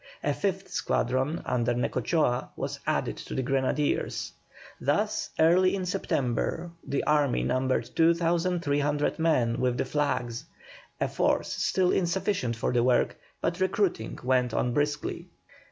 A 0.23 0.33
fifth 0.33 0.69
squadron 0.69 1.43
under 1.45 1.75
Necochea 1.75 2.49
was 2.55 2.79
added 2.87 3.17
to 3.17 3.35
the 3.35 3.43
Grenadiers. 3.43 4.33
Thus 4.79 5.29
early 5.39 5.75
in 5.75 5.85
September 5.85 6.71
the 6.83 7.03
army 7.03 7.43
numbered 7.43 7.87
2,300 7.95 9.19
men 9.19 9.59
with 9.61 9.77
the 9.77 9.85
flags, 9.85 10.45
a 10.99 11.07
force 11.07 11.51
still 11.53 11.91
insufficient 11.91 12.55
for 12.55 12.73
the 12.73 12.81
work, 12.81 13.15
but 13.41 13.59
recruiting 13.61 14.17
went 14.23 14.55
on 14.55 14.73
briskly. 14.73 15.27